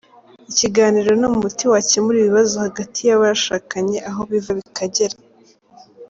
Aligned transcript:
Ikiganiro 0.51 1.11
ni 1.19 1.25
umuti 1.31 1.63
wakemura 1.71 2.17
ibibazo 2.19 2.55
hagati 2.65 2.99
y’abashakanye 3.07 3.97
aho 4.09 4.21
biva 4.29 4.51
bikagera. 4.59 5.15